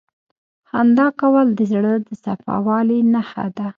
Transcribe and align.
•خندا 0.69 1.07
کول 1.21 1.47
د 1.53 1.61
زړه 1.71 1.93
د 2.07 2.09
صفا 2.23 2.55
والي 2.67 2.99
نښه 3.13 3.45
ده. 3.57 3.67